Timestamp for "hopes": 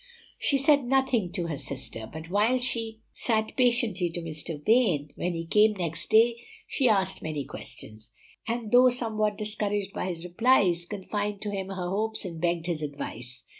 11.87-12.25